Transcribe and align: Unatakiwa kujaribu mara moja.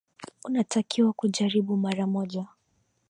Unatakiwa 0.45 1.13
kujaribu 1.13 1.77
mara 1.77 2.07
moja. 2.07 2.47